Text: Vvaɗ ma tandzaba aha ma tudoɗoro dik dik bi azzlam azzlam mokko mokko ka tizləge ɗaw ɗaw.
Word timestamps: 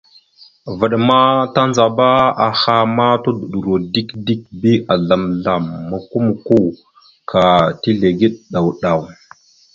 Vvaɗ 0.77 0.93
ma 1.07 1.19
tandzaba 1.53 2.07
aha 2.47 2.75
ma 2.95 3.05
tudoɗoro 3.23 3.75
dik 3.93 4.09
dik 4.25 4.41
bi 4.61 4.71
azzlam 4.93 5.23
azzlam 5.31 5.63
mokko 5.89 6.17
mokko 6.27 6.55
ka 7.29 7.43
tizləge 7.81 8.27
ɗaw 8.51 8.67
ɗaw. 8.81 9.01